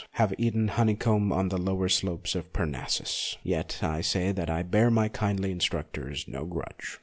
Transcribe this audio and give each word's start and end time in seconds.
have 0.13 0.33
eaten 0.39 0.69
honeycomb 0.69 1.31
on 1.31 1.49
the 1.49 1.59
lower 1.59 1.87
slopes 1.87 2.33
of 2.33 2.51
Parnassus. 2.51 3.37
Yet 3.43 3.77
I 3.83 4.01
say 4.01 4.31
that 4.31 4.49
I 4.49 4.63
bear 4.63 4.89
my 4.89 5.09
kindly 5.09 5.51
instructors 5.51 6.25
no 6.27 6.43
grudge. 6.43 6.97